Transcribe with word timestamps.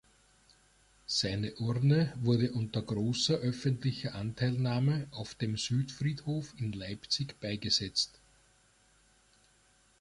Seine 1.05 1.53
Urne 1.57 2.11
wurde 2.15 2.53
unter 2.53 2.81
großer 2.81 3.35
öffentlicher 3.35 4.15
Anteilnahme 4.15 5.05
auf 5.11 5.35
dem 5.35 5.57
Südfriedhof 5.57 6.55
in 6.57 6.71
Leipzig 6.73 7.39
beigesetzt. 7.39 8.19